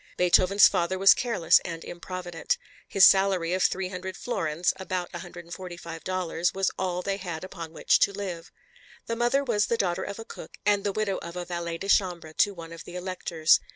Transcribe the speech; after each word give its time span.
Beethoven's 0.17 0.67
father 0.67 0.97
was 0.97 1.13
careless 1.13 1.59
and 1.63 1.83
improvident. 1.83 2.57
His 2.87 3.05
salary 3.05 3.53
of 3.53 3.61
300 3.61 4.17
florins, 4.17 4.73
about 4.77 5.11
$145, 5.11 6.55
was 6.55 6.71
all 6.75 7.03
they 7.03 7.17
had 7.17 7.43
upon 7.43 7.71
which 7.71 7.99
to 7.99 8.11
live. 8.11 8.51
The 9.05 9.15
mother 9.15 9.43
was 9.43 9.67
the 9.67 9.77
daughter 9.77 10.01
of 10.03 10.17
a 10.17 10.25
cook 10.25 10.57
and 10.65 10.83
the 10.83 10.91
widow 10.91 11.17
of 11.17 11.35
a 11.35 11.45
valet 11.45 11.77
de 11.77 11.87
chambre 11.87 12.33
to 12.37 12.51
one 12.51 12.71
of 12.73 12.83
the 12.83 12.95
Electors. 12.95 13.59